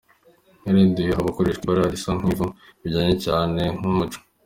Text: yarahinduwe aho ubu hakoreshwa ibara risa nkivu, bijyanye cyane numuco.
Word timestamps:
yarahinduwe 0.65 1.11
aho 1.11 1.19
ubu 1.21 1.29
hakoreshwa 1.31 1.63
ibara 1.63 1.91
risa 1.93 2.11
nkivu, 2.19 2.45
bijyanye 2.81 3.15
cyane 3.25 3.61
numuco. 3.79 4.19